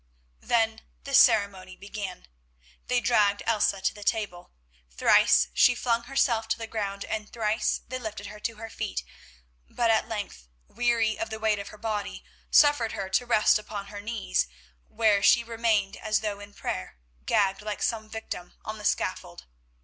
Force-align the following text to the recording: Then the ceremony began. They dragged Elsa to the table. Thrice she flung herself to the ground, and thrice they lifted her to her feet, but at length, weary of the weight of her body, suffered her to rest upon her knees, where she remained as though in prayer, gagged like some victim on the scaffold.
Then 0.39 0.81
the 1.03 1.13
ceremony 1.13 1.75
began. 1.77 2.27
They 2.87 3.01
dragged 3.01 3.43
Elsa 3.45 3.81
to 3.81 3.93
the 3.93 4.03
table. 4.03 4.51
Thrice 4.89 5.49
she 5.53 5.75
flung 5.75 6.05
herself 6.05 6.47
to 6.47 6.57
the 6.57 6.65
ground, 6.65 7.05
and 7.05 7.31
thrice 7.31 7.81
they 7.87 7.99
lifted 7.99 8.25
her 8.25 8.39
to 8.39 8.55
her 8.55 8.71
feet, 8.71 9.03
but 9.69 9.91
at 9.91 10.09
length, 10.09 10.47
weary 10.67 11.19
of 11.19 11.29
the 11.29 11.37
weight 11.37 11.59
of 11.59 11.67
her 11.67 11.77
body, 11.77 12.23
suffered 12.49 12.93
her 12.93 13.09
to 13.09 13.27
rest 13.27 13.59
upon 13.59 13.89
her 13.89 14.01
knees, 14.01 14.47
where 14.87 15.21
she 15.21 15.43
remained 15.43 15.97
as 15.97 16.21
though 16.21 16.39
in 16.39 16.55
prayer, 16.55 16.97
gagged 17.27 17.61
like 17.61 17.83
some 17.83 18.09
victim 18.09 18.55
on 18.65 18.79
the 18.79 18.85
scaffold. 18.85 19.45